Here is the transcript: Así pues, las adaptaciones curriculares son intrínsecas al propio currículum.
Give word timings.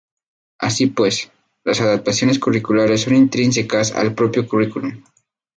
Así 0.57 0.87
pues, 0.87 1.31
las 1.63 1.79
adaptaciones 1.79 2.39
curriculares 2.39 3.01
son 3.01 3.13
intrínsecas 3.17 3.91
al 3.91 4.15
propio 4.15 4.47
currículum. 4.47 5.03